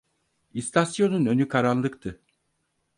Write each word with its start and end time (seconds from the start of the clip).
İstasyonun 0.53 1.25
önü 1.25 1.47
karanlıktı. 1.47 2.19